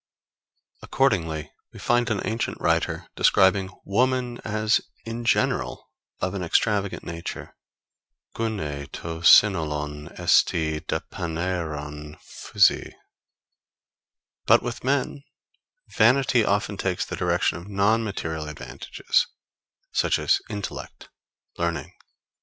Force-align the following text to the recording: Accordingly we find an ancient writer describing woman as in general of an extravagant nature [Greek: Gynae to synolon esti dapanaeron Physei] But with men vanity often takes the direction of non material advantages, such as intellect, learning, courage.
Accordingly 0.81 1.51
we 1.71 1.77
find 1.77 2.09
an 2.09 2.21
ancient 2.25 2.59
writer 2.59 3.07
describing 3.15 3.69
woman 3.85 4.39
as 4.43 4.81
in 5.05 5.23
general 5.25 5.91
of 6.19 6.33
an 6.33 6.41
extravagant 6.41 7.03
nature 7.03 7.55
[Greek: 8.33 8.49
Gynae 8.49 8.91
to 8.93 9.21
synolon 9.21 10.11
esti 10.19 10.79
dapanaeron 10.79 12.15
Physei] 12.19 12.93
But 14.47 14.63
with 14.63 14.83
men 14.83 15.23
vanity 15.89 16.43
often 16.43 16.77
takes 16.77 17.05
the 17.05 17.15
direction 17.15 17.57
of 17.59 17.67
non 17.69 18.03
material 18.03 18.49
advantages, 18.49 19.27
such 19.91 20.17
as 20.17 20.41
intellect, 20.49 21.09
learning, 21.59 21.83
courage. 21.91 21.95